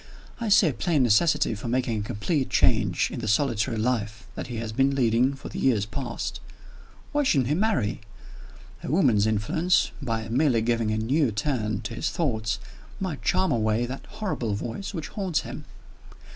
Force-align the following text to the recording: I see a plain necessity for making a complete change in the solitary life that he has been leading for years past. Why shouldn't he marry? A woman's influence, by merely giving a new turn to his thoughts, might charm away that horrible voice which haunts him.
I 0.39 0.49
see 0.49 0.65
a 0.67 0.73
plain 0.73 1.03
necessity 1.03 1.53
for 1.53 1.67
making 1.67 1.99
a 1.99 2.03
complete 2.03 2.49
change 2.49 3.11
in 3.11 3.19
the 3.19 3.27
solitary 3.27 3.77
life 3.77 4.25
that 4.33 4.47
he 4.47 4.55
has 4.55 4.71
been 4.71 4.95
leading 4.95 5.35
for 5.35 5.47
years 5.55 5.85
past. 5.85 6.39
Why 7.11 7.21
shouldn't 7.21 7.49
he 7.49 7.53
marry? 7.53 8.01
A 8.83 8.89
woman's 8.89 9.27
influence, 9.27 9.91
by 10.01 10.27
merely 10.27 10.63
giving 10.63 10.89
a 10.89 10.97
new 10.97 11.31
turn 11.31 11.81
to 11.81 11.93
his 11.93 12.09
thoughts, 12.09 12.57
might 12.99 13.21
charm 13.21 13.51
away 13.51 13.85
that 13.85 14.07
horrible 14.07 14.55
voice 14.55 14.91
which 14.91 15.09
haunts 15.09 15.41
him. 15.41 15.65